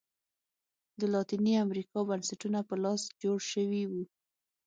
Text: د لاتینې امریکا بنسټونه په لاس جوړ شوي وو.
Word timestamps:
د 0.99 1.01
لاتینې 1.13 1.53
امریکا 1.65 1.99
بنسټونه 2.09 2.59
په 2.69 2.75
لاس 2.83 3.01
جوړ 3.21 3.37
شوي 3.51 3.83
وو. 3.91 4.03